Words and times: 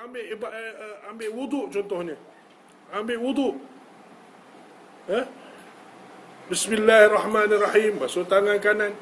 ambil 0.00 0.22
eh, 0.24 0.36
eh, 0.40 0.96
ambil 1.12 1.28
wuduk 1.36 1.64
contohnya. 1.68 2.16
Ambil 2.90 3.18
wuduk. 3.20 3.54
Eh? 5.12 5.24
Bismillahirrahmanirrahim. 6.48 8.00
Basuh 8.00 8.24
tangan 8.24 8.56
kanan. 8.58 8.96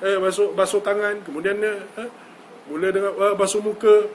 Eh, 0.00 0.16
basuh, 0.22 0.54
basuh 0.54 0.80
tangan. 0.80 1.20
Kemudian 1.26 1.58
eh, 1.60 2.08
mula 2.70 2.88
dengan 2.94 3.12
eh, 3.12 3.34
basuh 3.34 3.60
muka. 3.60 4.06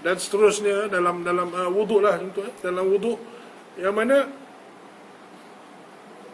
Dan 0.00 0.16
seterusnya 0.16 0.88
dalam 0.88 1.20
dalam 1.20 1.52
uh, 1.52 1.68
wuduk 1.68 2.00
lah. 2.00 2.16
Contoh, 2.16 2.40
eh, 2.46 2.54
dalam 2.64 2.88
wuduk. 2.88 3.18
Yang 3.76 3.94
mana 3.94 4.16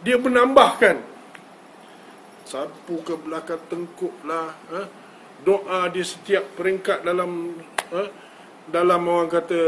dia 0.07 0.15
menambahkan 0.15 1.03
sapu 2.47 3.03
ke 3.03 3.19
belakang 3.19 3.59
tengkuk 3.67 4.15
lah 4.23 4.55
eh? 4.71 4.87
doa 5.43 5.91
di 5.91 5.99
setiap 5.99 6.55
peringkat 6.55 7.03
dalam 7.03 7.59
eh? 7.93 8.09
dalam 8.67 9.01
orang 9.07 9.31
kata 9.31 9.59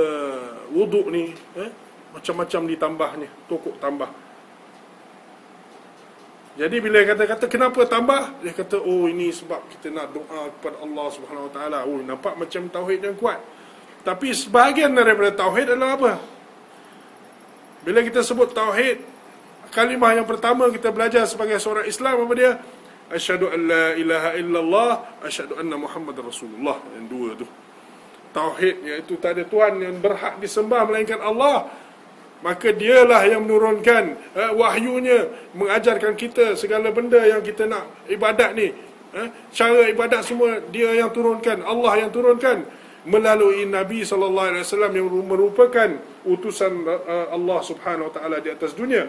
wuduk 0.76 1.08
ni 1.08 1.32
eh? 1.56 1.72
macam-macam 2.12 2.62
ditambahnya 2.68 3.30
tokok 3.48 3.76
tambah. 3.80 4.10
Jadi 6.60 6.78
bila 6.84 7.00
kata-kata 7.08 7.46
kenapa 7.48 7.88
tambah? 7.88 8.44
Dia 8.44 8.52
kata 8.52 8.84
oh 8.84 9.08
ini 9.08 9.32
sebab 9.32 9.64
kita 9.72 9.96
nak 9.96 10.12
doa 10.12 10.52
kepada 10.60 10.84
Allah 10.84 11.08
Subhanahu 11.16 11.48
Wa 11.48 11.54
Taala. 11.56 11.80
Oh 11.88 12.04
nampak 12.04 12.36
macam 12.36 12.68
tauhid 12.68 13.00
yang 13.00 13.16
kuat. 13.16 13.40
Tapi 14.04 14.36
sebahagian 14.36 14.92
daripada 14.92 15.32
tauhid 15.40 15.72
adalah 15.72 15.96
apa? 15.96 16.14
Bila 17.88 18.04
kita 18.04 18.20
sebut 18.20 18.52
tauhid 18.52 19.00
kalimah 19.72 20.18
yang 20.20 20.28
pertama 20.28 20.68
kita 20.74 20.92
belajar 20.92 21.24
sebagai 21.30 21.62
seorang 21.64 21.88
Islam 21.88 22.28
apa 22.28 22.34
dia? 22.36 22.52
Asyhadu 23.08 23.48
an 23.56 23.60
la 23.64 23.86
ilaha 23.96 24.30
illallah 24.36 24.92
asyhadu 25.24 25.56
anna 25.56 25.80
muhammadar 25.80 26.28
rasulullah. 26.28 26.76
Yang 27.00 27.06
dua 27.08 27.30
tu 27.40 27.48
tauhid 28.32 28.86
iaitu 28.86 29.18
tak 29.18 29.38
ada 29.38 29.44
tuhan 29.46 29.82
yang 29.82 29.96
berhak 29.98 30.38
disembah 30.38 30.86
melainkan 30.86 31.18
Allah 31.20 31.70
maka 32.40 32.72
dialah 32.72 33.28
yang 33.28 33.44
menurunkan 33.44 34.16
eh, 34.16 34.52
wahyunya 34.56 35.52
mengajarkan 35.52 36.16
kita 36.16 36.56
segala 36.56 36.88
benda 36.92 37.20
yang 37.20 37.44
kita 37.44 37.68
nak 37.68 38.08
ibadat 38.08 38.56
ni. 38.56 38.72
Eh, 39.10 39.28
cara 39.52 39.90
ibadat 39.92 40.24
semua 40.24 40.64
dia 40.72 40.96
yang 40.96 41.12
turunkan 41.12 41.60
Allah 41.68 42.08
yang 42.08 42.12
turunkan. 42.12 42.64
Melalui 43.08 43.64
Nabi 43.64 44.04
sallallahu 44.04 44.48
alaihi 44.56 44.64
wasallam 44.68 44.92
yang 44.92 45.08
merupakan 45.08 45.90
utusan 46.24 46.84
eh, 46.88 47.28
Allah 47.32 47.60
Subhanahu 47.64 48.08
wa 48.08 48.14
taala 48.16 48.40
di 48.40 48.50
atas 48.52 48.72
dunia. 48.72 49.08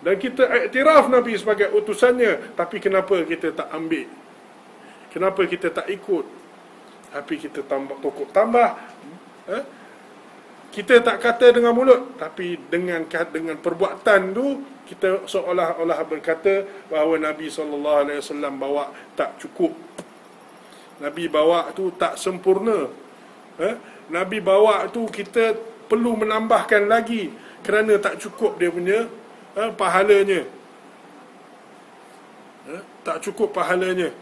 Dan 0.00 0.14
kita 0.16 0.46
iktiraf 0.70 1.10
Nabi 1.10 1.34
sebagai 1.36 1.74
utusannya 1.74 2.54
tapi 2.54 2.78
kenapa 2.78 3.18
kita 3.26 3.50
tak 3.50 3.68
ambil? 3.74 4.06
Kenapa 5.10 5.42
kita 5.42 5.74
tak 5.74 5.90
ikut 5.90 6.39
tapi 7.10 7.34
kita 7.42 7.66
tambah 7.66 7.98
tokok 7.98 8.30
tambah 8.30 8.70
eh? 9.50 9.64
kita 10.70 11.02
tak 11.02 11.18
kata 11.18 11.50
dengan 11.50 11.74
mulut 11.74 12.14
tapi 12.14 12.54
dengan 12.70 13.02
dengan 13.34 13.58
perbuatan 13.58 14.20
tu 14.30 14.46
kita 14.86 15.26
seolah-olah 15.26 15.98
berkata 16.06 16.66
bahawa 16.90 17.18
Nabi 17.30 17.50
SAW 17.50 18.54
bawa 18.54 18.94
tak 19.18 19.38
cukup 19.42 19.74
Nabi 21.02 21.26
bawa 21.26 21.74
tu 21.74 21.90
tak 21.98 22.14
sempurna 22.14 22.86
eh? 23.58 23.74
Nabi 24.10 24.38
bawa 24.38 24.86
tu 24.90 25.10
kita 25.10 25.58
perlu 25.90 26.22
menambahkan 26.22 26.86
lagi 26.86 27.34
kerana 27.66 27.98
tak 27.98 28.22
cukup 28.22 28.54
dia 28.62 28.70
punya 28.70 29.10
eh, 29.58 29.70
pahalanya 29.74 30.46
eh, 32.70 32.82
tak 33.02 33.18
cukup 33.26 33.50
pahalanya 33.50 34.14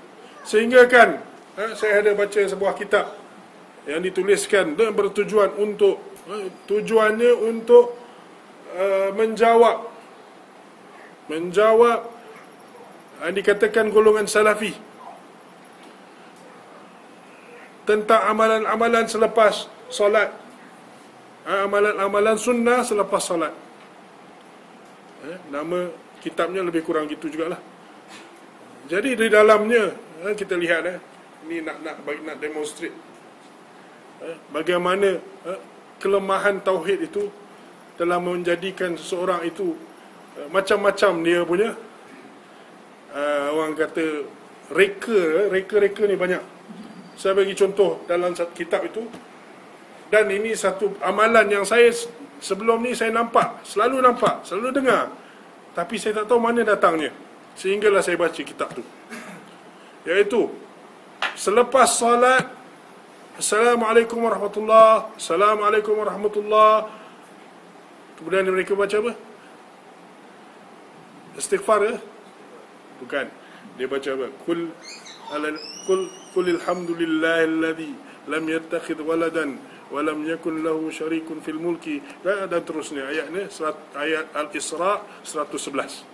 sehingga 0.48 0.88
kan 0.88 1.27
eh, 1.58 1.72
saya 1.74 2.00
ada 2.06 2.14
baca 2.14 2.38
sebuah 2.38 2.72
kitab 2.78 3.12
yang 3.84 3.98
dituliskan 4.00 4.78
dan 4.78 4.94
bertujuan 4.94 5.58
untuk 5.58 5.98
eh, 6.30 6.48
tujuannya 6.70 7.32
untuk 7.50 7.98
uh, 8.76 9.10
menjawab 9.16 9.90
menjawab 11.28 12.08
yang 13.24 13.34
dikatakan 13.34 13.90
golongan 13.90 14.30
salafi 14.30 14.72
tentang 17.88 18.22
amalan-amalan 18.28 19.04
selepas 19.10 19.66
solat 19.90 20.30
amalan-amalan 21.48 22.36
sunnah 22.36 22.84
selepas 22.84 23.24
solat. 23.24 23.54
Nama 25.48 25.88
kitabnya 26.20 26.60
lebih 26.60 26.84
kurang 26.84 27.08
gitu 27.08 27.32
jugalah. 27.32 27.58
Jadi 28.88 29.16
di 29.16 29.26
dalamnya 29.32 29.96
kita 30.36 30.56
lihat 30.60 30.82
eh, 30.84 30.98
ni 31.48 31.64
nak 31.64 31.80
nak 31.80 31.96
bagi 32.04 32.22
nak 32.22 32.36
demonstrate 32.38 32.94
eh, 34.22 34.36
bagaimana 34.52 35.18
eh, 35.18 35.60
kelemahan 35.98 36.62
tauhid 36.62 37.10
itu 37.10 37.26
telah 37.98 38.22
menjadikan 38.22 38.94
seseorang 38.94 39.42
itu 39.42 39.74
eh, 40.38 40.48
macam-macam 40.50 41.12
dia 41.26 41.42
punya. 41.42 41.70
Uh, 43.08 43.56
orang 43.56 43.72
kata 43.72 44.28
reka 44.68 45.16
eh, 45.16 45.46
reka-reka 45.48 46.04
ni 46.04 46.14
banyak. 46.14 46.44
Saya 47.18 47.34
bagi 47.34 47.56
contoh 47.56 48.04
dalam 48.06 48.36
satu 48.36 48.54
kitab 48.54 48.84
itu. 48.86 49.02
Dan 50.08 50.28
ini 50.28 50.52
satu 50.52 50.92
amalan 51.00 51.48
yang 51.48 51.64
saya 51.64 51.88
sebelum 52.38 52.84
ni 52.84 52.92
saya 52.92 53.12
nampak 53.12 53.64
selalu 53.64 54.04
nampak 54.04 54.44
selalu 54.44 54.76
dengar. 54.76 55.10
Tapi 55.72 55.96
saya 55.96 56.22
tak 56.22 56.30
tahu 56.30 56.38
mana 56.38 56.62
datangnya. 56.62 57.10
Sehinggalah 57.58 58.04
saya 58.04 58.20
baca 58.20 58.38
kitab 58.38 58.70
tu. 58.76 58.84
Iaitu 60.06 60.67
selepas 61.38 61.86
solat 61.86 62.44
Assalamualaikum 63.38 64.18
warahmatullahi 64.18 65.14
Assalamualaikum 65.14 65.94
warahmatullahi 65.94 66.90
Kemudian 68.18 68.50
mereka 68.50 68.74
baca 68.74 68.98
apa? 68.98 69.14
Istighfar 71.38 71.78
ke? 71.86 71.94
Bukan 72.98 73.26
Dia 73.78 73.86
baca 73.86 74.08
apa? 74.10 74.26
Kul 74.42 74.74
ala, 75.30 75.54
kul 75.86 76.10
kulil 76.34 76.58
hamdulillahilladzi 76.66 77.94
lam 78.26 78.44
yattakhidh 78.50 79.00
waladan 79.06 79.62
wa 79.88 80.02
lam 80.04 80.26
yakun 80.26 80.60
lahu 80.60 80.92
syarikun 80.92 81.40
fil 81.40 81.56
mulki 81.56 82.02
dan 82.20 82.60
terusnya 82.60 83.08
ayat 83.08 83.32
ni 83.32 83.48
ayat 83.96 84.28
al-Isra 84.36 85.00
111 85.24 86.04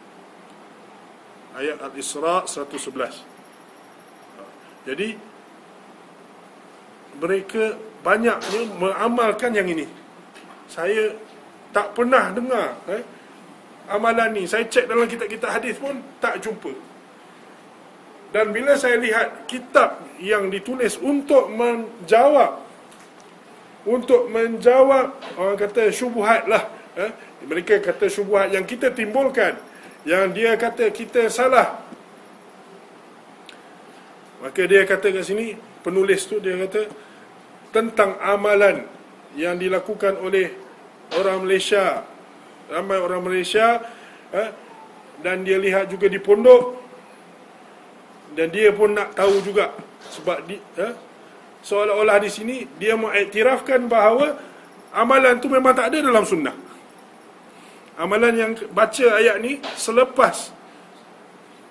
ayat 1.58 1.82
al-Isra 1.82 2.46
111 2.46 3.33
jadi 4.84 5.16
mereka 7.16 7.78
banyaknya 8.04 8.62
mengamalkan 8.76 9.56
yang 9.56 9.64
ini. 9.64 9.88
Saya 10.68 11.16
tak 11.72 11.96
pernah 11.96 12.28
dengar 12.30 12.76
eh, 12.92 13.02
amalan 13.88 14.36
ni. 14.36 14.44
Saya 14.44 14.68
cek 14.68 14.86
dalam 14.86 15.08
kitab-kitab 15.08 15.50
hadis 15.50 15.76
pun 15.80 15.96
tak 16.20 16.40
jumpa. 16.44 16.72
Dan 18.34 18.50
bila 18.50 18.74
saya 18.74 18.98
lihat 18.98 19.46
kitab 19.46 20.02
yang 20.18 20.50
ditulis 20.50 20.98
untuk 20.98 21.48
menjawab 21.54 22.66
untuk 23.84 24.32
menjawab 24.32 25.12
orang 25.36 25.56
kata 25.60 25.92
syubhat 25.92 26.48
lah 26.48 26.64
eh, 26.96 27.12
mereka 27.44 27.78
kata 27.84 28.08
syubhat 28.08 28.48
yang 28.48 28.64
kita 28.64 28.88
timbulkan 28.90 29.60
yang 30.08 30.32
dia 30.32 30.56
kata 30.56 30.88
kita 30.88 31.28
salah 31.28 31.84
maka 34.44 34.68
dia 34.68 34.84
kata 34.84 35.08
kat 35.08 35.24
sini 35.24 35.56
penulis 35.80 36.28
tu 36.28 36.36
dia 36.36 36.60
kata 36.68 36.84
tentang 37.72 38.20
amalan 38.20 38.84
yang 39.40 39.56
dilakukan 39.56 40.20
oleh 40.20 40.52
orang 41.16 41.48
Malaysia. 41.48 42.04
Ramai 42.68 43.00
orang 43.00 43.24
Malaysia 43.24 43.80
eh, 44.36 44.52
dan 45.24 45.48
dia 45.48 45.56
lihat 45.56 45.88
juga 45.88 46.12
di 46.12 46.20
pondok. 46.20 46.76
Dan 48.36 48.52
dia 48.52 48.68
pun 48.76 48.92
nak 48.92 49.16
tahu 49.16 49.40
juga 49.40 49.72
sebab 50.12 50.44
di, 50.44 50.60
eh, 50.60 50.94
seolah-olah 51.64 52.20
di 52.20 52.28
sini 52.28 52.56
dia 52.76 53.00
mengiktirafkan 53.00 53.88
bahawa 53.88 54.36
amalan 54.92 55.40
tu 55.40 55.48
memang 55.48 55.72
tak 55.72 55.88
ada 55.88 56.04
dalam 56.04 56.24
sunnah. 56.28 56.54
Amalan 57.96 58.34
yang 58.36 58.52
baca 58.76 59.06
ayat 59.16 59.40
ni 59.40 59.56
selepas 59.72 60.52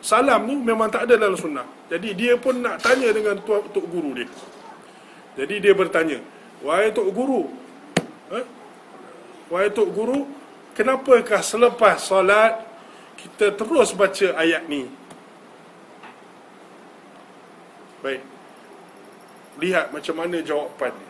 salam 0.04 0.44
ni 0.44 0.60
memang 0.60 0.92
tak 0.92 1.08
ada 1.08 1.16
dalam 1.16 1.40
sunnah 1.40 1.64
jadi 1.94 2.10
dia 2.18 2.34
pun 2.42 2.58
nak 2.58 2.82
tanya 2.82 3.14
dengan 3.14 3.38
tok, 3.38 3.70
tok 3.70 3.86
guru 3.86 4.18
dia 4.18 4.30
jadi 5.34 5.56
dia 5.58 5.74
bertanya, 5.74 6.22
wahai 6.62 6.94
tok 6.94 7.10
guru, 7.10 7.50
eh? 8.30 8.46
wahai 9.50 9.74
tok 9.74 9.90
guru, 9.90 10.30
kenapakah 10.78 11.42
selepas 11.42 11.98
solat 12.06 12.62
kita 13.18 13.58
terus 13.58 13.98
baca 13.98 14.38
ayat 14.38 14.70
ni? 14.70 14.86
Baik. 18.06 18.22
Lihat 19.58 19.90
macam 19.96 20.16
mana 20.22 20.38
jawapannya. 20.44 21.10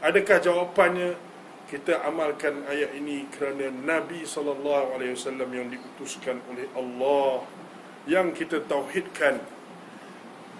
Adakah 0.00 0.38
jawapannya 0.40 1.10
kita 1.66 2.00
amalkan 2.06 2.62
ayat 2.70 2.94
ini 2.94 3.26
kerana 3.34 3.68
Nabi 3.68 4.22
sallallahu 4.22 4.94
alaihi 4.94 5.18
wasallam 5.18 5.50
yang 5.50 5.66
diutuskan 5.66 6.38
oleh 6.48 6.70
Allah 6.78 7.42
yang 8.06 8.30
kita 8.30 8.62
tauhidkan. 8.64 9.42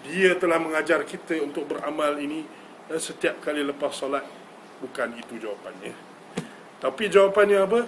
Dia 0.06 0.38
telah 0.38 0.62
mengajar 0.62 1.02
kita 1.02 1.42
untuk 1.42 1.66
beramal 1.66 2.18
ini 2.18 2.46
dan 2.86 2.98
setiap 3.02 3.42
kali 3.42 3.62
lepas 3.62 3.94
solat. 3.94 4.22
Bukan 4.82 5.16
itu 5.18 5.40
jawapannya. 5.40 5.94
Tapi 6.78 7.04
jawapannya 7.08 7.58
apa? 7.64 7.80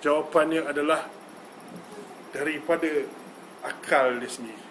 Jawapannya 0.00 0.66
adalah 0.66 1.06
daripada 2.32 2.88
akal 3.62 4.18
dia 4.18 4.30
sendiri. 4.30 4.64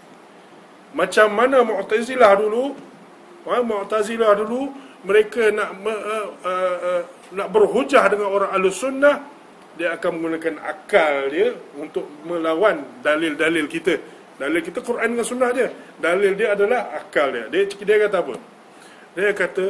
Macam 0.95 1.27
mana 1.35 1.61
Mu'tazilah 1.61 2.33
dulu? 2.39 2.73
Ha, 3.45 3.61
Mu'tazilah 3.61 4.31
dulu 4.39 4.71
mereka 5.05 5.53
nak 5.53 5.69
uh, 5.85 6.27
uh, 6.41 6.77
uh, 6.81 7.01
nak 7.35 7.47
berhujah 7.53 8.09
dengan 8.09 8.33
orang 8.33 8.49
Ahlus 8.49 8.81
Sunnah 8.81 9.34
dia 9.75 9.95
akan 9.99 10.09
menggunakan 10.19 10.55
akal 10.63 11.27
dia 11.27 11.51
untuk 11.75 12.07
melawan 12.23 12.83
dalil-dalil 13.03 13.67
kita. 13.67 13.99
Dalil 14.35 14.59
kita 14.63 14.83
Quran 14.83 15.15
dengan 15.15 15.27
Sunnah 15.27 15.51
dia. 15.51 15.71
Dalil 15.99 16.35
dia 16.35 16.55
adalah 16.55 16.91
akal 16.95 17.31
dia. 17.31 17.45
Dia, 17.51 17.63
dia 17.67 17.97
kata 18.07 18.17
apa? 18.19 18.35
Dia 19.15 19.31
kata 19.31 19.65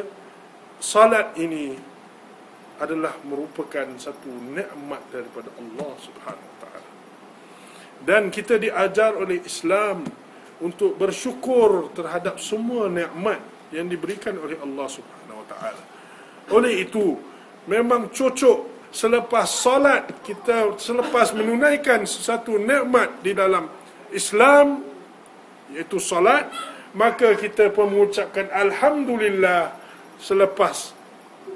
salat 0.81 1.33
ini 1.37 1.77
adalah 2.81 3.17
merupakan 3.23 3.87
satu 3.97 4.29
nikmat 4.29 5.01
daripada 5.13 5.49
Allah 5.57 5.91
Subhanahu 6.01 6.49
Wa 6.49 6.57
Taala. 6.65 6.89
Dan 8.03 8.29
kita 8.33 8.59
diajar 8.61 9.15
oleh 9.15 9.41
Islam 9.41 10.05
untuk 10.59 10.97
bersyukur 10.97 11.93
terhadap 11.95 12.37
semua 12.41 12.91
nikmat 12.91 13.39
yang 13.73 13.89
diberikan 13.89 14.37
oleh 14.37 14.59
Allah 14.59 14.87
Subhanahu 14.91 15.41
Wa 15.45 15.47
Taala. 15.49 15.83
Oleh 16.53 16.85
itu, 16.85 17.17
memang 17.65 18.11
cocok 18.13 18.74
selepas 18.95 19.43
solat 19.43 20.23
kita 20.23 20.79
selepas 20.79 21.35
menunaikan 21.35 22.07
sesuatu 22.07 22.55
nikmat 22.55 23.19
di 23.19 23.35
dalam 23.35 23.67
Islam 24.15 24.87
iaitu 25.75 25.99
solat 25.99 26.47
maka 26.95 27.35
kita 27.35 27.75
pun 27.75 27.91
mengucapkan 27.91 28.47
alhamdulillah 28.55 29.75
selepas 30.15 30.95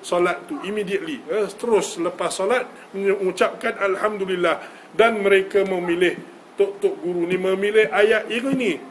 solat 0.04 0.48
tu 0.48 0.60
immediately. 0.68 1.24
Eh, 1.28 1.48
terus 1.56 1.96
selepas 1.96 2.32
solat 2.32 2.68
mengucapkan 2.92 3.80
alhamdulillah. 3.80 4.60
Dan 4.90 5.22
mereka 5.22 5.64
memilih 5.64 6.18
tok-tok 6.58 6.96
guru 7.00 7.24
ni 7.30 7.38
memilih 7.38 7.88
ayat 7.94 8.28
ini 8.28 8.82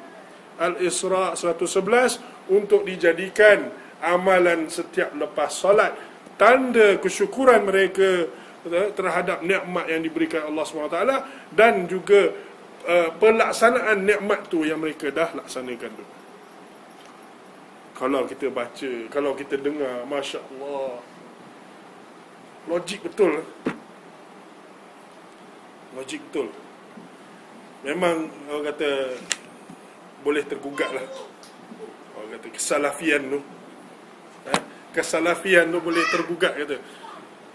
Al-Isra 0.56 1.34
111 1.34 2.48
untuk 2.48 2.86
dijadikan 2.86 3.68
amalan 3.98 4.70
setiap 4.70 5.10
lepas 5.18 5.50
solat 5.50 5.92
tanda 6.38 6.96
kesyukuran 7.02 7.67
mereka 7.67 8.31
eh, 8.64 8.88
terhadap 8.94 9.43
nikmat 9.43 9.90
yang 9.90 10.00
diberikan 10.00 10.49
Allah 10.49 10.64
SWT 10.64 10.99
dan 11.52 11.85
juga 11.90 12.32
uh, 12.88 13.11
pelaksanaan 13.19 14.06
nikmat 14.06 14.49
tu 14.49 14.64
yang 14.64 14.81
mereka 14.81 15.12
dah 15.12 15.35
laksanakan 15.37 15.90
tu. 15.93 16.06
Kalau 17.99 18.23
kita 18.31 18.46
baca 18.55 18.90
kalau 19.11 19.35
kita 19.35 19.58
dengar 19.58 20.06
Masya 20.06 20.38
Allah 20.38 21.02
logik 22.70 23.02
betul. 23.02 23.43
Logik 25.99 26.20
betul. 26.31 26.49
Memang 27.82 28.31
orang 28.50 28.64
kata 28.70 28.91
boleh 30.23 30.43
tergugat 30.46 30.91
lah. 30.94 31.06
Orang 32.14 32.31
kata 32.38 32.46
kesalafian 32.55 33.23
tu. 33.34 33.41
Eh, 34.46 34.61
kesalafian 34.98 35.70
tu 35.70 35.78
boleh 35.78 36.02
tergugat 36.10 36.58
kata. 36.58 36.82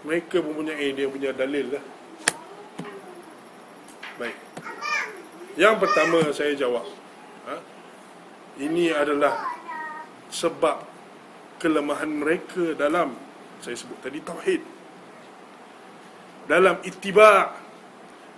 Mereka 0.08 0.40
mempunyai 0.40 0.96
dia 0.96 1.04
punya 1.12 1.36
dalil 1.36 1.76
lah. 1.76 1.84
Baik. 4.16 4.36
Yang 5.60 5.74
pertama 5.84 6.18
saya 6.32 6.56
jawab 6.56 6.88
ha? 7.46 7.60
ini 8.58 8.88
adalah 8.90 9.36
sebab 10.32 10.82
kelemahan 11.60 12.08
mereka 12.08 12.72
dalam 12.72 13.12
saya 13.60 13.76
sebut 13.76 14.00
tadi 14.00 14.24
tauhid. 14.24 14.62
Dalam 16.44 16.80
ittiba' 16.84 17.64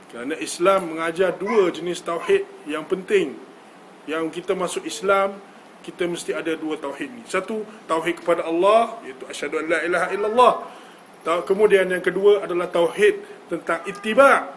Kerana 0.06 0.38
Islam 0.38 0.96
mengajar 0.96 1.34
dua 1.34 1.68
jenis 1.74 2.00
tauhid 2.00 2.46
yang 2.64 2.86
penting. 2.86 3.34
Yang 4.06 4.38
kita 4.38 4.54
masuk 4.54 4.86
Islam, 4.86 5.34
kita 5.82 6.08
mesti 6.08 6.32
ada 6.32 6.54
dua 6.54 6.78
tauhid 6.80 7.10
ni. 7.10 7.22
Satu, 7.28 7.66
tauhid 7.90 8.22
kepada 8.22 8.46
Allah, 8.46 9.00
iaitu 9.04 9.24
asyhadu 9.28 9.60
an 9.60 9.66
la 9.68 9.78
ilaha 9.84 10.06
illallah. 10.14 10.54
Kemudian 11.46 11.90
yang 11.90 12.04
kedua 12.04 12.46
adalah 12.46 12.70
tauhid 12.70 13.48
tentang 13.50 13.82
ittiba. 13.90 14.54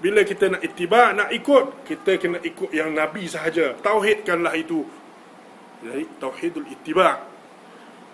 Bila 0.00 0.24
kita 0.24 0.48
nak 0.50 0.62
ittiba, 0.64 1.12
nak 1.12 1.30
ikut, 1.30 1.86
kita 1.86 2.18
kena 2.18 2.38
ikut 2.40 2.72
yang 2.72 2.90
Nabi 2.90 3.28
sahaja. 3.30 3.76
Tauhidkanlah 3.78 4.54
itu. 4.58 4.82
Jadi 5.84 6.04
tauhidul 6.18 6.66
ittiba. 6.72 7.20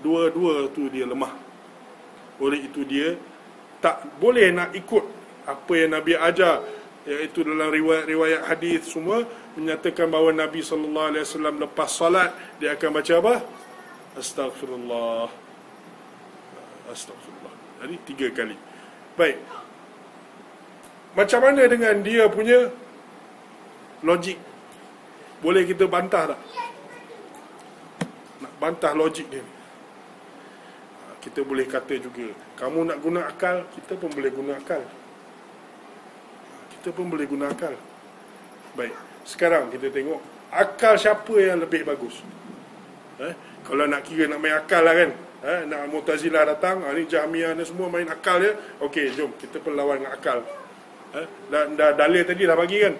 Dua-dua 0.04 0.68
tu 0.74 0.92
dia 0.92 1.08
lemah. 1.08 1.32
Oleh 2.36 2.68
itu 2.68 2.84
dia 2.84 3.16
tak 3.80 4.02
boleh 4.20 4.52
nak 4.52 4.76
ikut 4.76 5.04
apa 5.46 5.72
yang 5.72 5.96
Nabi 5.96 6.18
ajar 6.18 6.60
iaitu 7.06 7.46
dalam 7.46 7.70
riwayat-riwayat 7.70 8.50
hadis 8.50 8.82
semua 8.90 9.22
menyatakan 9.56 10.12
bahawa 10.12 10.30
Nabi 10.36 10.60
sallallahu 10.60 11.08
alaihi 11.10 11.24
wasallam 11.24 11.54
lepas 11.58 11.90
solat 11.90 12.30
dia 12.60 12.76
akan 12.76 12.90
baca 12.92 13.12
apa? 13.18 13.34
Astaghfirullah. 14.16 15.28
Astaghfirullah. 16.92 17.54
Jadi 17.82 17.96
tiga 18.06 18.26
kali. 18.32 18.56
Baik. 19.16 19.40
Macam 21.16 21.40
mana 21.40 21.62
dengan 21.64 21.94
dia 22.04 22.28
punya 22.28 22.68
logik? 24.04 24.36
Boleh 25.40 25.64
kita 25.64 25.88
bantah 25.88 26.36
tak? 26.36 26.40
Nak 28.44 28.52
bantah 28.60 28.92
logik 28.92 29.26
dia. 29.32 29.44
Kita 31.24 31.42
boleh 31.42 31.66
kata 31.66 31.98
juga, 31.98 32.30
kamu 32.54 32.86
nak 32.86 32.98
guna 33.02 33.26
akal, 33.26 33.66
kita 33.74 33.98
pun 33.98 34.14
boleh 34.14 34.30
guna 34.30 34.62
akal 34.62 34.78
kita 36.86 37.02
pun 37.02 37.10
boleh 37.10 37.26
guna 37.26 37.50
akal. 37.50 37.74
Baik, 38.78 38.94
sekarang 39.26 39.74
kita 39.74 39.90
tengok 39.90 40.22
akal 40.54 40.94
siapa 40.94 41.34
yang 41.34 41.58
lebih 41.58 41.82
bagus. 41.82 42.22
Eh? 43.18 43.34
Kalau 43.66 43.84
nak 43.90 44.06
kira 44.06 44.30
nak 44.30 44.38
main 44.38 44.54
akal 44.54 44.86
lah 44.86 44.94
kan. 44.94 45.10
Eh? 45.42 45.60
Nak 45.66 45.90
Mu'tazilah 45.90 46.46
datang, 46.46 46.86
ni 46.94 47.10
Jahmiah 47.10 47.52
ni 47.58 47.66
semua 47.66 47.90
main 47.90 48.06
akal 48.06 48.38
ya. 48.38 48.54
Okey, 48.78 49.10
jom 49.18 49.34
kita 49.34 49.58
pun 49.58 49.74
lawan 49.74 49.98
dengan 49.98 50.14
akal. 50.14 50.46
Eh? 51.18 51.26
Dah, 51.50 51.66
dah 51.74 51.90
dalil 51.98 52.22
tadi 52.22 52.46
dah 52.46 52.54
bagi 52.54 52.78
kan. 52.78 52.94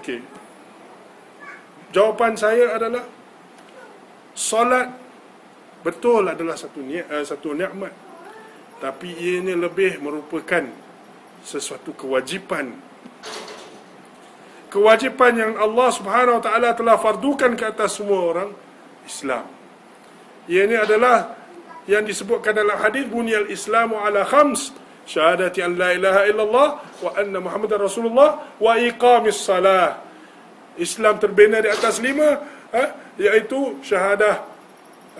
Okey. 0.00 0.18
Jawapan 1.92 2.32
saya 2.32 2.72
adalah 2.72 3.04
solat 4.32 4.88
betul 5.84 6.24
adalah 6.24 6.56
satu 6.56 6.80
ni 6.80 6.96
uh, 6.96 7.20
satu 7.20 7.52
nikmat. 7.52 7.92
Tapi 8.80 9.12
ianya 9.14 9.54
lebih 9.54 10.00
merupakan 10.00 10.64
sesuatu 11.44 11.92
kewajipan 11.92 12.72
kewajipan 14.72 15.36
yang 15.36 15.52
Allah 15.60 15.88
Subhanahu 15.92 16.40
wa 16.40 16.42
taala 16.42 16.72
telah 16.72 16.96
fardukan 16.96 17.52
ke 17.52 17.64
atas 17.68 18.00
semua 18.00 18.20
orang 18.24 18.50
Islam 19.04 19.44
ini 20.48 20.74
adalah 20.74 21.36
yang 21.84 22.08
disebutkan 22.08 22.56
dalam 22.56 22.78
hadis 22.80 23.04
bunyal 23.04 23.46
islamu 23.52 24.00
ala 24.00 24.24
khams 24.24 24.72
syahadati 25.04 25.60
an 25.60 25.76
la 25.76 25.92
ilaha 25.92 26.20
illallah 26.24 26.68
wa 27.04 27.10
anna 27.20 27.38
muhammadar 27.42 27.84
rasulullah 27.84 28.48
wa 28.56 28.72
iqamis 28.80 29.36
salah 29.36 30.00
Islam 30.80 31.20
terbina 31.20 31.60
di 31.60 31.68
atas 31.68 32.00
lima 32.00 32.40
ha? 32.72 32.84
iaitu 33.20 33.82
syahadah 33.84 34.40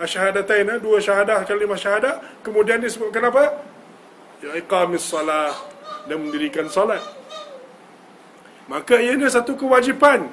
syahadatain 0.01 0.65
ha? 0.65 0.75
dua 0.81 0.97
syahadah 0.97 1.45
kalimah 1.45 1.77
syahadah 1.77 2.41
kemudian 2.41 2.81
disebutkan 2.81 3.29
apa 3.29 3.61
ya 4.41 4.57
iqamis 4.57 5.03
salah 5.03 5.53
dan 6.07 6.19
mendirikan 6.19 6.67
salat. 6.67 6.99
Maka 8.73 8.97
ianya 8.97 9.29
satu 9.29 9.53
kewajipan. 9.53 10.25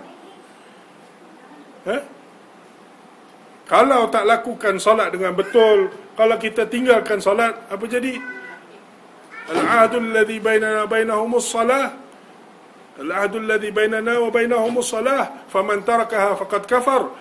Eh? 1.85 2.02
Kalau 3.68 4.09
tak 4.09 4.25
lakukan 4.25 4.80
solat 4.80 5.12
dengan 5.12 5.37
betul, 5.37 5.92
kalau 6.16 6.40
kita 6.40 6.64
tinggalkan 6.64 7.20
solat, 7.20 7.52
apa 7.68 7.85
jadi? 7.85 8.16
Al-ahdul 9.52 10.09
ladhi 10.16 10.40
bainana 10.40 10.88
bainahumus 10.88 11.52
salah. 11.52 11.92
Al-ahdul 12.97 13.44
ladhi 13.44 13.68
bainana 13.68 14.16
wa 14.25 14.32
bainahumus 14.32 14.88
salah. 14.88 15.44
Faman 15.52 15.85
tarakaha 15.85 16.40
faqad 16.40 16.64
kafar. 16.64 17.12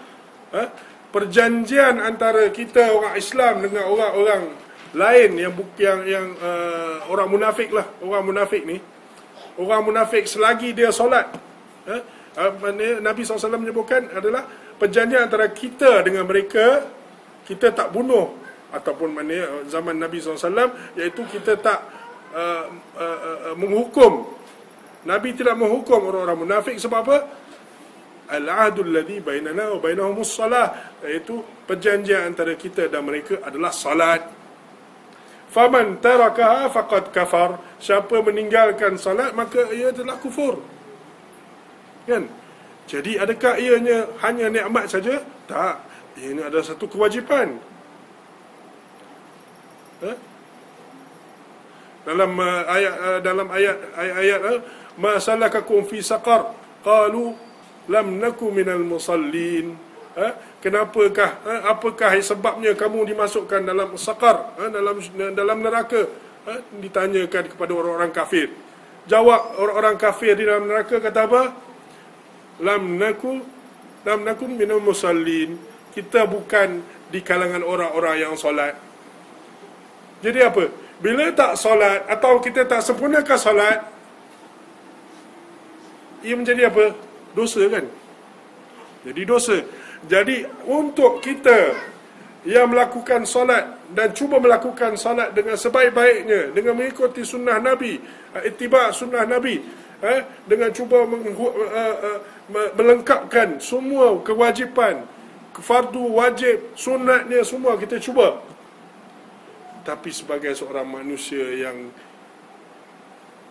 Eh? 0.56 0.68
Perjanjian 1.12 2.00
antara 2.00 2.48
kita 2.48 2.96
orang 2.96 3.20
Islam 3.20 3.68
dengan 3.68 3.92
orang-orang 3.92 4.44
lain 4.96 5.32
yang 5.38 5.54
yang 5.78 6.00
yang 6.08 6.28
uh, 6.42 7.06
orang 7.14 7.30
munafik 7.30 7.70
lah 7.70 7.86
orang 8.02 8.26
munafik 8.26 8.66
ni 8.66 8.82
orang 9.60 9.92
munafik 9.92 10.24
selagi 10.24 10.72
dia 10.72 10.90
solat. 10.96 11.28
Eh, 11.84 12.02
Nabi 13.04 13.22
SAW 13.28 13.60
menyebutkan 13.60 14.08
adalah 14.16 14.48
perjanjian 14.80 15.28
antara 15.28 15.52
kita 15.52 16.00
dengan 16.08 16.24
mereka 16.24 16.88
kita 17.44 17.76
tak 17.76 17.92
bunuh. 17.92 18.40
Ataupun 18.70 19.10
mana 19.18 19.66
zaman 19.66 19.98
Nabi 19.98 20.22
SAW 20.22 20.94
iaitu 20.94 21.26
kita 21.26 21.58
tak 21.58 21.80
uh, 22.38 22.70
uh, 22.96 23.20
uh, 23.50 23.56
menghukum. 23.58 24.30
Nabi 25.10 25.34
tidak 25.34 25.58
menghukum 25.58 25.98
orang-orang 26.06 26.46
munafik. 26.46 26.78
Sebab 26.78 27.00
apa? 27.02 27.18
Al-ahdu 28.30 28.86
alladhi 28.86 29.26
bainana 29.26 29.74
wa 29.74 29.82
bainahum 29.82 30.22
as-salah. 30.22 30.94
Iaitu 31.02 31.42
perjanjian 31.66 32.30
antara 32.30 32.54
kita 32.54 32.86
dan 32.94 33.02
mereka 33.02 33.42
adalah 33.42 33.74
salat 33.74 34.39
faman 35.50 35.98
tarakaha 36.00 36.70
faqad 36.72 37.12
kafar. 37.14 37.60
Siapa 37.82 38.22
meninggalkan 38.22 38.96
salat 38.96 39.34
maka 39.34 39.70
ia 39.74 39.90
telah 39.92 40.18
kufur. 40.22 40.62
Kan? 42.06 42.30
Jadi 42.90 43.22
adakah 43.22 43.58
ianya 43.62 44.10
hanya 44.26 44.50
nikmat 44.50 44.90
saja? 44.90 45.22
Tak. 45.46 45.86
Ini 46.18 46.42
adalah 46.42 46.66
satu 46.66 46.90
kewajipan. 46.90 47.62
Ha? 50.00 50.14
dalam 52.10 52.32
uh, 52.40 52.64
ayat 52.66 52.96
uh, 52.98 53.20
dalam 53.22 53.48
ayat 53.52 53.78
ayat-ayat 53.94 54.40
uh, 54.42 54.60
ma 54.98 55.22
salakakum 55.22 55.86
fi 55.86 56.02
saqar. 56.02 56.56
Qalu 56.82 57.36
lam 57.92 58.18
naku 58.18 58.50
minal 58.50 58.82
musallin 58.82 59.76
ha? 60.20 60.28
kenapakah 60.60 61.32
ha? 61.48 61.54
apakah 61.72 62.20
sebabnya 62.20 62.76
kamu 62.76 63.16
dimasukkan 63.16 63.64
dalam 63.64 63.96
saqar 63.96 64.52
ha? 64.60 64.68
dalam 64.68 65.00
dalam 65.32 65.58
neraka 65.64 66.04
ditanyakan 66.84 67.56
kepada 67.56 67.72
orang-orang 67.72 68.12
kafir 68.12 68.52
jawab 69.08 69.56
orang-orang 69.56 69.96
kafir 69.96 70.36
di 70.36 70.44
dalam 70.44 70.68
neraka 70.68 71.00
kata 71.00 71.20
apa 71.24 71.44
lam 72.60 73.00
naku 73.00 73.40
lam 74.04 74.20
naku 74.28 74.44
minal 74.52 74.84
musallin 74.84 75.56
kita 75.96 76.28
bukan 76.28 76.84
di 77.08 77.24
kalangan 77.24 77.64
orang-orang 77.64 78.28
yang 78.28 78.36
solat 78.36 78.76
jadi 80.20 80.52
apa 80.52 80.68
bila 81.00 81.32
tak 81.32 81.56
solat 81.56 82.04
atau 82.12 82.44
kita 82.44 82.68
tak 82.68 82.84
sempurnakan 82.84 83.40
solat 83.40 83.80
ia 86.24 86.36
menjadi 86.36 86.68
apa? 86.68 86.96
Dosa 87.32 87.64
kan? 87.72 87.86
Jadi 89.08 89.22
dosa. 89.24 89.58
Jadi 90.08 90.48
untuk 90.70 91.20
kita 91.20 91.76
yang 92.48 92.72
melakukan 92.72 93.28
solat 93.28 93.84
dan 93.92 94.16
cuba 94.16 94.40
melakukan 94.40 94.96
solat 94.96 95.36
dengan 95.36 95.60
sebaik-baiknya 95.60 96.56
dengan 96.56 96.80
mengikuti 96.80 97.28
sunnah 97.28 97.60
Nabi, 97.60 98.00
uh, 98.32 98.44
ittiba 98.48 98.96
sunnah 98.96 99.28
Nabi, 99.28 99.60
eh, 100.00 100.22
dengan 100.48 100.72
cuba 100.72 101.04
uh, 101.04 101.12
uh, 101.12 102.20
melengkapkan 102.80 103.60
semua 103.60 104.16
kewajipan, 104.24 105.04
fardu 105.60 106.16
wajib, 106.16 106.72
sunatnya 106.80 107.44
semua 107.44 107.76
kita 107.76 108.00
cuba. 108.00 108.40
Tapi 109.84 110.08
sebagai 110.08 110.56
seorang 110.56 110.88
manusia 110.88 111.44
yang 111.60 111.92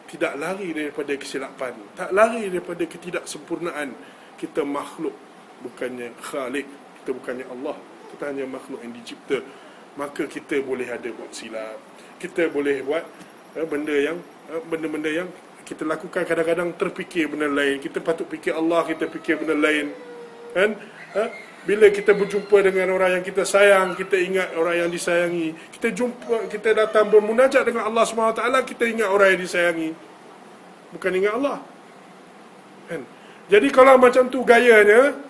tidak 0.08 0.32
lari 0.40 0.72
daripada 0.72 1.12
kesilapan 1.20 1.76
tak 1.92 2.10
lari 2.16 2.48
daripada 2.48 2.80
ketidaksempurnaan 2.88 3.92
kita 4.40 4.64
makhluk 4.64 5.12
bukannya 5.64 6.14
khalik 6.22 6.66
kita 7.02 7.10
bukannya 7.16 7.46
Allah. 7.48 7.76
Kita 8.12 8.22
hanya 8.28 8.44
makhluk 8.44 8.80
yang 8.84 8.92
dicipta. 8.92 9.40
Maka 9.96 10.28
kita 10.28 10.60
boleh 10.60 10.86
ada 10.88 11.08
buat 11.08 11.32
silap. 11.32 11.80
Kita 12.20 12.52
boleh 12.52 12.84
buat 12.84 13.04
eh, 13.56 13.66
benda 13.66 13.96
yang 13.96 14.18
eh, 14.52 14.62
benda-benda 14.68 15.10
yang 15.10 15.28
kita 15.64 15.84
lakukan 15.84 16.24
kadang-kadang 16.24 16.72
terfikir 16.76 17.28
benda 17.32 17.48
lain. 17.48 17.80
Kita 17.80 18.00
patut 18.00 18.28
fikir 18.28 18.56
Allah 18.56 18.84
kita 18.84 19.08
fikir 19.08 19.40
benda 19.40 19.56
lain. 19.56 19.92
Kan? 20.52 20.70
Eh? 21.16 21.30
bila 21.68 21.92
kita 21.92 22.16
berjumpa 22.16 22.64
dengan 22.64 22.96
orang 22.96 23.20
yang 23.20 23.24
kita 23.24 23.44
sayang 23.44 23.92
kita 23.92 24.16
ingat 24.16 24.56
orang 24.56 24.86
yang 24.86 24.88
disayangi. 24.88 25.52
Kita 25.76 25.92
jumpa 25.92 26.48
kita 26.48 26.72
datang 26.72 27.12
bermunajat 27.12 27.60
dengan 27.68 27.84
Allah 27.84 28.08
SWT 28.08 28.40
kita 28.64 28.88
ingat 28.88 29.08
orang 29.12 29.36
yang 29.36 29.40
disayangi. 29.44 29.90
Bukan 30.96 31.12
ingat 31.12 31.32
Allah. 31.36 31.60
Kan? 32.88 33.04
Jadi 33.52 33.68
kalau 33.68 34.00
macam 34.00 34.32
tu 34.32 34.40
gayanya 34.48 35.27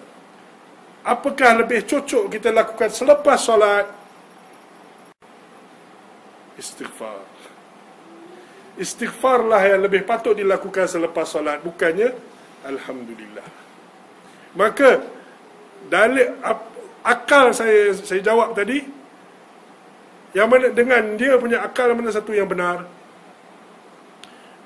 apakah 1.08 1.64
lebih 1.64 1.88
cocok 1.88 2.28
kita 2.28 2.52
lakukan 2.52 2.92
selepas 2.92 3.40
solat? 3.40 3.88
Istighfar. 6.60 7.24
Istighfarlah 8.76 9.62
yang 9.64 9.80
lebih 9.88 10.04
patut 10.04 10.36
dilakukan 10.36 10.86
selepas 10.86 11.24
solat 11.24 11.64
bukannya 11.64 12.12
alhamdulillah. 12.68 13.46
Maka 14.54 15.02
dalil 15.88 16.36
akal 17.02 17.56
saya 17.56 17.96
saya 17.96 18.20
jawab 18.20 18.52
tadi 18.52 18.84
yang 20.36 20.46
mana 20.52 20.68
dengan 20.70 21.16
dia 21.16 21.40
punya 21.40 21.64
akal 21.64 21.96
mana 21.96 22.12
satu 22.12 22.36
yang 22.36 22.46
benar? 22.46 22.84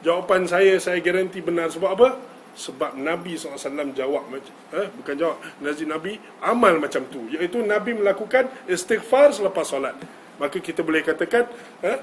Jawapan 0.02 0.50
saya 0.50 0.74
saya 0.82 0.98
garanti 0.98 1.38
benar. 1.38 1.70
Sebab 1.70 1.90
apa 1.94 2.08
sebab 2.52 3.00
Nabi 3.00 3.36
SAW 3.36 3.96
jawab 3.96 4.28
eh, 4.36 4.88
bukan 4.92 5.14
jawab 5.16 5.36
Nazi 5.64 5.88
Nabi 5.88 6.20
amal 6.44 6.76
macam 6.76 7.08
tu. 7.08 7.24
Iaitu 7.32 7.64
Nabi 7.64 7.96
melakukan 7.96 8.48
istighfar 8.68 9.32
selepas 9.32 9.64
solat. 9.64 9.96
Maka 10.36 10.60
kita 10.60 10.84
boleh 10.84 11.00
katakan 11.00 11.48
eh, 11.80 11.98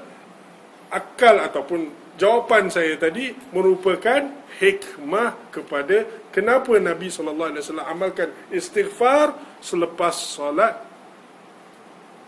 akal 0.90 1.38
ataupun 1.38 1.90
jawapan 2.18 2.66
saya 2.68 2.98
tadi 2.98 3.30
merupakan 3.54 4.26
hikmah 4.58 5.54
kepada 5.54 6.04
kenapa 6.34 6.76
Nabi 6.76 7.08
SAW 7.08 7.86
amalkan 7.86 8.28
istighfar 8.50 9.32
selepas 9.62 10.12
solat 10.18 10.74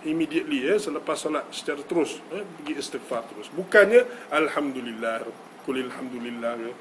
immediately 0.07 0.67
ya 0.67 0.79
selepas 0.79 1.19
solat 1.19 1.45
secara 1.51 1.83
terus 1.83 2.23
eh, 2.31 2.47
pergi 2.47 2.79
istighfar 2.79 3.27
terus. 3.35 3.51
Bukannya 3.51 4.31
alhamdulillah 4.31 5.27
kulil 5.67 5.91
alhamdulillah 5.91 6.53
ya 6.59 6.73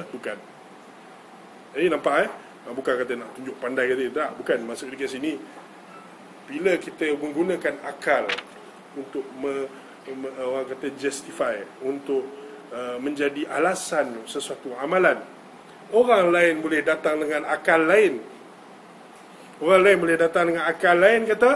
eh, 0.00 0.04
bukan 0.08 0.55
ini 1.76 1.92
nampak 1.92 2.24
eh? 2.24 2.30
Ah, 2.66 2.72
bukan 2.74 2.94
kata 2.98 3.12
nak 3.14 3.30
tunjuk 3.38 3.56
pandai 3.62 3.86
kata 3.86 4.04
tak. 4.10 4.30
Bukan 4.42 4.58
maksud 4.66 4.90
dekat 4.90 5.12
sini 5.12 5.38
bila 6.46 6.74
kita 6.78 7.14
menggunakan 7.18 7.74
akal 7.86 8.24
untuk 8.98 9.22
me, 9.38 9.70
orang 10.40 10.66
kata 10.70 10.94
justify 10.98 11.58
untuk 11.82 12.26
uh, 12.72 12.96
menjadi 12.98 13.46
alasan 13.50 14.24
sesuatu 14.26 14.74
amalan. 14.78 15.20
Orang 15.94 16.34
lain 16.34 16.58
boleh 16.58 16.82
datang 16.82 17.22
dengan 17.22 17.46
akal 17.46 17.86
lain. 17.86 18.18
Orang 19.62 19.82
lain 19.86 19.98
boleh 20.02 20.16
datang 20.18 20.50
dengan 20.50 20.66
akal 20.66 20.98
lain 20.98 21.22
kata 21.28 21.50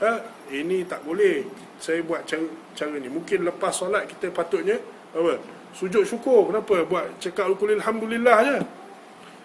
ha, 0.00 0.10
ini 0.54 0.88
tak 0.88 1.04
boleh. 1.04 1.44
Saya 1.76 2.00
buat 2.00 2.24
cara, 2.24 2.48
cara 2.72 2.96
ni. 2.96 3.12
Mungkin 3.12 3.44
lepas 3.44 3.76
solat 3.76 4.08
kita 4.08 4.32
patutnya 4.32 4.80
apa 5.12 5.36
sujud 5.76 6.08
syukur. 6.08 6.48
Kenapa? 6.48 6.80
Buat 6.88 7.20
cakap 7.20 7.52
alhamdulillah 7.52 8.38
je 8.46 8.58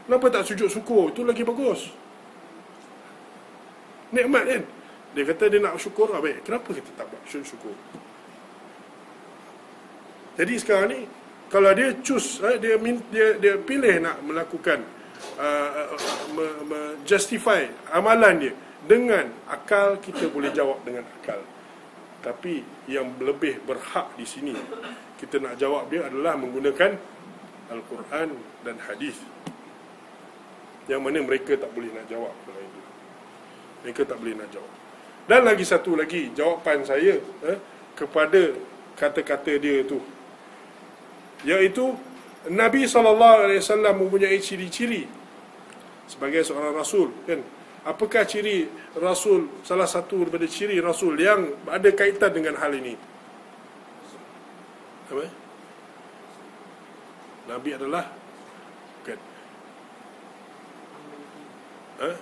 kenapa 0.08 0.26
tak 0.30 0.44
sujud 0.48 0.70
syukur? 0.70 1.12
Itu 1.12 1.22
lagi 1.26 1.44
bagus. 1.46 1.90
Nikmat 4.12 4.44
kan? 4.44 4.64
Dia 5.12 5.24
kata 5.28 5.44
dia 5.52 5.60
nak 5.60 5.76
syukur 5.76 6.08
ah, 6.16 6.24
baik 6.24 6.48
kenapa 6.48 6.72
kita 6.72 6.90
tak 6.96 7.06
buat 7.12 7.24
syukur? 7.28 7.76
Jadi 10.40 10.54
sekarang 10.56 10.88
ni 10.88 11.00
kalau 11.52 11.76
dia 11.76 11.92
choose 12.00 12.40
eh, 12.48 12.56
dia 12.56 12.80
dia 13.12 13.28
dia 13.36 13.54
pilih 13.60 14.00
nak 14.00 14.24
melakukan 14.24 14.80
uh, 15.36 15.92
me, 16.32 16.48
me 16.64 16.80
justify 17.04 17.68
amalan 17.92 18.40
dia 18.40 18.54
dengan 18.88 19.28
akal 19.52 20.00
kita 20.00 20.32
boleh 20.32 20.50
jawab 20.56 20.80
dengan 20.88 21.04
akal. 21.20 21.44
Tapi 22.24 22.64
yang 22.88 23.18
lebih 23.20 23.60
berhak 23.68 24.16
di 24.16 24.24
sini 24.24 24.56
kita 25.20 25.44
nak 25.44 25.60
jawab 25.60 25.92
dia 25.92 26.08
adalah 26.08 26.40
menggunakan 26.40 26.96
Al-Quran 27.68 28.28
dan 28.64 28.76
hadis. 28.88 29.20
Yang 30.92 31.02
mana 31.08 31.24
mereka 31.24 31.56
tak 31.56 31.72
boleh 31.72 31.88
nak 31.96 32.12
jawab 32.12 32.36
itu. 32.36 32.82
Mereka 33.88 34.02
tak 34.04 34.20
boleh 34.20 34.36
nak 34.36 34.52
jawab. 34.52 34.74
Dan 35.24 35.48
lagi 35.48 35.64
satu 35.64 35.96
lagi 35.96 36.36
jawapan 36.36 36.84
saya 36.84 37.16
eh, 37.48 37.58
kepada 37.96 38.52
kata-kata 39.00 39.56
dia 39.56 39.88
tu 39.88 40.04
iaitu 41.48 41.98
Nabi 42.54 42.86
SAW 42.86 43.18
mempunyai 43.98 44.38
ciri-ciri 44.42 45.06
sebagai 46.06 46.42
seorang 46.46 46.74
Rasul 46.74 47.10
kan 47.26 47.42
apakah 47.86 48.26
ciri 48.30 48.70
Rasul 48.98 49.64
salah 49.66 49.90
satu 49.90 50.26
daripada 50.26 50.46
ciri 50.46 50.78
Rasul 50.78 51.18
yang 51.18 51.66
ada 51.70 51.90
kaitan 51.94 52.30
dengan 52.34 52.58
hal 52.62 52.78
ini 52.78 52.94
apa 55.10 55.26
Nabi 57.50 57.70
adalah 57.74 58.21
eh? 62.02 62.16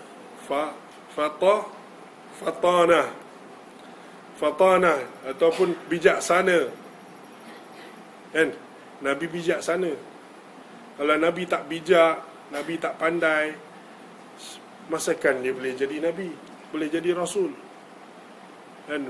fa 0.43 0.75
fata 1.15 1.55
fatana. 2.39 3.03
Fatana 4.39 4.95
ataupun 5.27 5.75
bijaksana. 5.91 6.71
Kan? 8.31 8.50
Nabi 9.00 9.25
bijak 9.31 9.63
sana 9.63 9.91
Kalau 11.00 11.15
Nabi 11.15 11.48
tak 11.48 11.65
bijak 11.71 12.19
Nabi 12.51 12.75
tak 12.77 13.00
pandai 13.00 13.55
Masakan 14.91 15.39
dia 15.39 15.55
boleh 15.55 15.74
jadi 15.74 15.98
Nabi 16.03 16.29
Boleh 16.69 16.88
jadi 16.91 17.15
Rasul. 17.15 17.55
Dan 18.86 19.09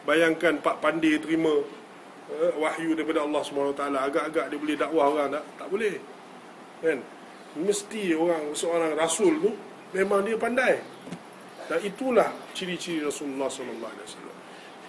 Bayangkan 0.00 0.64
Pak 0.64 0.80
Pandai 0.80 1.20
terima 1.20 1.50
uh, 1.50 2.52
Wahyu 2.60 2.96
daripada 2.96 3.24
Allah 3.24 3.42
SWT 3.44 3.80
Agak-agak 3.80 4.46
dia 4.52 4.58
boleh 4.58 4.76
dakwah 4.76 5.06
orang 5.12 5.28
tak? 5.40 5.44
Tak 5.60 5.68
boleh. 5.72 5.96
Kan? 6.84 6.98
Mesti 7.58 8.14
orang 8.14 8.54
seorang 8.54 8.94
Rasul 8.94 9.34
tu 9.42 9.50
memang 9.94 10.22
dia 10.26 10.36
pandai. 10.38 10.80
Dan 11.70 11.78
itulah 11.86 12.34
ciri-ciri 12.50 13.06
Rasulullah 13.06 13.46
sallallahu 13.46 13.92
alaihi 13.94 14.06
wasallam. 14.06 14.36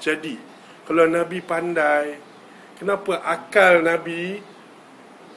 Jadi, 0.02 0.36
kalau 0.82 1.06
Nabi 1.06 1.40
pandai, 1.46 2.18
kenapa 2.82 3.22
akal 3.22 3.86
Nabi 3.86 4.42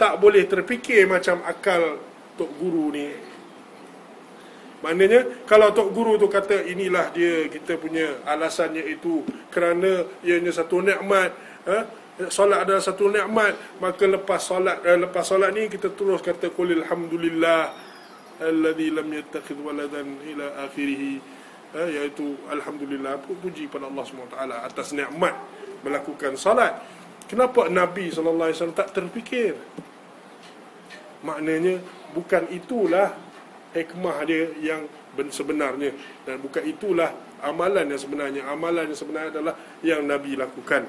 tak 0.00 0.16
boleh 0.16 0.48
terfikir 0.48 1.04
macam 1.04 1.44
akal 1.44 2.00
tok 2.40 2.50
guru 2.56 2.88
ni? 2.96 3.08
Maknanya 4.80 5.44
kalau 5.48 5.72
tok 5.72 5.96
guru 5.96 6.20
tu 6.20 6.28
kata 6.28 6.64
inilah 6.64 7.08
dia 7.12 7.48
kita 7.48 7.80
punya 7.80 8.20
alasannya 8.28 8.84
itu 8.84 9.24
kerana 9.48 10.04
ianya 10.20 10.52
satu 10.52 10.84
nikmat, 10.84 11.32
ha? 11.64 11.88
solat 12.28 12.68
adalah 12.68 12.84
satu 12.84 13.08
nikmat, 13.08 13.80
maka 13.80 14.04
lepas 14.04 14.44
solat 14.44 14.84
eh, 14.84 15.00
lepas 15.00 15.24
solat 15.24 15.56
ni 15.56 15.72
kita 15.72 15.88
terus 15.92 16.20
kata 16.20 16.52
qul 16.52 16.84
alhamdulillah 16.84 17.72
alladhi 18.44 18.92
lam 18.92 19.08
yattakhidh 19.08 19.58
waladan 19.64 20.20
ila 20.28 20.68
akhirih 20.68 21.18
iaitu 21.74 22.38
alhamdulillah 22.46 23.18
puji 23.26 23.66
pada 23.66 23.90
Allah 23.90 24.04
SWT 24.06 24.36
atas 24.38 24.94
nikmat 24.94 25.34
melakukan 25.82 26.38
solat. 26.38 26.78
Kenapa 27.26 27.66
Nabi 27.66 28.14
sallallahu 28.14 28.46
alaihi 28.46 28.58
wasallam 28.62 28.78
tak 28.78 28.94
terfikir? 28.94 29.58
Maknanya 31.26 31.82
bukan 32.14 32.46
itulah 32.54 33.10
hikmah 33.74 34.16
dia 34.22 34.54
yang 34.62 34.86
sebenarnya 35.18 35.90
dan 36.22 36.38
bukan 36.38 36.62
itulah 36.62 37.10
amalan 37.42 37.90
yang 37.90 38.00
sebenarnya 38.00 38.42
amalan 38.50 38.90
yang 38.90 38.98
sebenarnya 38.98 39.30
adalah 39.34 39.54
yang 39.82 40.02
Nabi 40.06 40.34
lakukan 40.34 40.86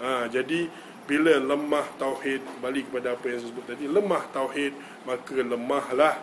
ha, 0.00 0.28
jadi 0.28 0.68
bila 1.04 1.36
lemah 1.36 1.84
tauhid 2.00 2.40
balik 2.64 2.88
kepada 2.88 3.16
apa 3.16 3.24
yang 3.28 3.38
saya 3.40 3.50
sebut 3.52 3.64
tadi 3.68 3.84
lemah 3.88 4.24
tauhid 4.32 4.72
maka 5.04 5.36
lemahlah 5.36 6.16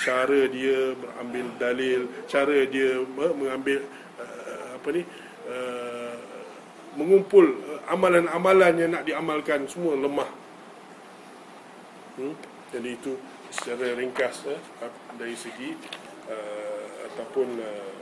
cara 0.00 0.48
dia 0.48 0.96
mengambil 0.96 1.46
dalil 1.60 2.00
cara 2.24 2.58
dia 2.64 3.04
mengambil 3.12 3.84
uh, 4.16 4.66
apa 4.80 4.88
ni 4.92 5.02
uh, 5.48 6.16
mengumpul 6.96 7.44
amalan-amalan 7.88 8.72
yang 8.76 8.90
nak 8.92 9.04
diamalkan 9.08 9.64
semua 9.64 9.96
lemah. 9.96 10.28
Hmm? 12.12 12.36
jadi 12.72 12.96
itu 12.96 13.16
secara 13.52 13.92
ringkas 13.96 14.48
eh, 14.48 14.60
dari 15.20 15.36
segi 15.36 15.76
uh, 16.28 16.84
ataupun 17.12 17.48
uh, 17.60 17.92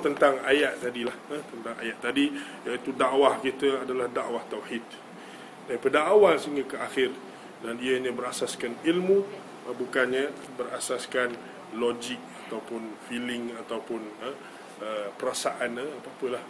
tentang 0.00 0.40
ayat 0.42 0.80
tadilah 0.80 1.16
eh, 1.36 1.42
tentang 1.52 1.76
ayat 1.80 1.96
tadi 2.00 2.32
iaitu 2.64 2.96
dakwah 2.96 3.36
kita 3.44 3.84
adalah 3.84 4.08
dakwah 4.08 4.40
tauhid. 4.48 4.82
Daripada 5.68 6.08
awal 6.08 6.40
sehingga 6.40 6.64
ke 6.64 6.76
akhir 6.80 7.10
dan 7.64 7.80
ianya 7.80 8.12
berasaskan 8.12 8.76
ilmu 8.84 9.22
uh, 9.68 9.74
bukannya 9.76 10.32
berasaskan 10.56 11.32
logik 11.76 12.20
ataupun 12.46 12.82
feeling 13.06 13.52
ataupun 13.66 14.02
uh, 14.22 14.36
uh, 14.82 15.08
perasaan 15.14 15.78
apa-apalah 15.78 16.42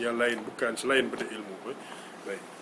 yang 0.00 0.16
lain 0.16 0.40
bukan 0.42 0.76
selain 0.78 1.10
pada 1.10 1.26
ilmu 1.28 1.54
baik 2.24 2.53